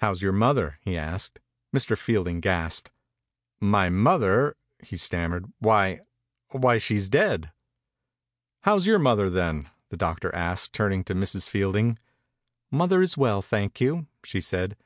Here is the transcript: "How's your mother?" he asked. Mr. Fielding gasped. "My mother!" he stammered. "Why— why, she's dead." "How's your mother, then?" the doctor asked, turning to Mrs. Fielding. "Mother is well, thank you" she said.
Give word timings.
"How's 0.00 0.20
your 0.20 0.34
mother?" 0.34 0.76
he 0.82 0.94
asked. 0.98 1.40
Mr. 1.74 1.96
Fielding 1.96 2.40
gasped. 2.40 2.90
"My 3.60 3.88
mother!" 3.88 4.58
he 4.86 4.98
stammered. 4.98 5.50
"Why— 5.58 6.00
why, 6.50 6.76
she's 6.76 7.08
dead." 7.08 7.50
"How's 8.64 8.86
your 8.86 8.98
mother, 8.98 9.30
then?" 9.30 9.70
the 9.88 9.96
doctor 9.96 10.34
asked, 10.34 10.74
turning 10.74 11.02
to 11.04 11.14
Mrs. 11.14 11.48
Fielding. 11.48 11.98
"Mother 12.70 13.00
is 13.00 13.16
well, 13.16 13.40
thank 13.40 13.80
you" 13.80 14.06
she 14.22 14.42
said. 14.42 14.76